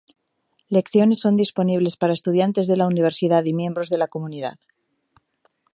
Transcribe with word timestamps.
Lecciones 0.75 1.19
son 1.19 1.35
disponibles 1.37 1.95
para 1.95 2.13
estudiantes 2.17 2.65
de 2.65 2.75
la 2.75 2.87
universidad 2.87 3.45
y 3.45 3.53
miembros 3.53 3.89
del 3.89 4.07
comunidad. 4.07 4.57